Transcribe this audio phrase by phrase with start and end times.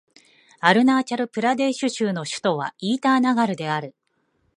[0.61, 3.93] アルナーチャル・プラデーシュ州の州都はイーターナガルである